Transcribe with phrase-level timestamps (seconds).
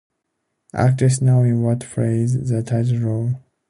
[0.73, 3.35] Actress Naomi Watts plays the title role.